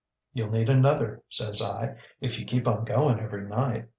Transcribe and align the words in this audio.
ŌĆ£ŌĆśYouŌĆÖll 0.37 0.51
need 0.53 0.69
another, 0.69 1.07
ŌĆÖ 1.29 1.33
says 1.33 1.61
I, 1.61 1.95
ŌĆśif 2.23 2.39
you 2.39 2.45
keep 2.47 2.67
on 2.67 2.85
going 2.85 3.19
every 3.19 3.47
night. 3.47 3.87